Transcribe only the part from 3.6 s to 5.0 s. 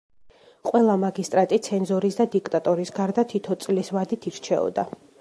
წლის ვადით ირჩეოდა.